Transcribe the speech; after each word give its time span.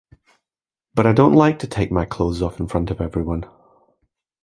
But 0.95 1.05
I 1.05 1.13
don't 1.13 1.33
like 1.35 1.59
to 1.59 1.67
take 1.67 1.91
my 1.91 2.05
clothes 2.05 2.41
off 2.41 2.59
in 2.59 2.67
front 2.67 2.89
of 2.89 3.01
everyone. 3.01 3.43